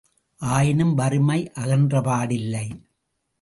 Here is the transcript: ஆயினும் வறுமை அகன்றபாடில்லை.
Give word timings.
ஆயினும் 0.37 0.93
வறுமை 0.95 1.51
அகன்றபாடில்லை. 1.59 2.65